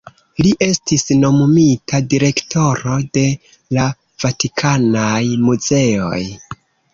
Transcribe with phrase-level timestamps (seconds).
[0.45, 3.25] Li estis nomumita direktoro de
[3.79, 3.85] la
[4.25, 6.25] Vatikanaj muzeoj.